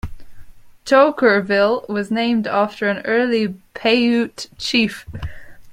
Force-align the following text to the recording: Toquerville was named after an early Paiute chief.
Toquerville 0.83 1.87
was 1.87 2.09
named 2.09 2.47
after 2.47 2.89
an 2.89 3.03
early 3.05 3.49
Paiute 3.75 4.47
chief. 4.57 5.05